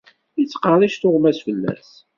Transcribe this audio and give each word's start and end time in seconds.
Ittqerric 0.43 0.95
tuɣmas 0.97 1.39
fell-as. 1.45 1.89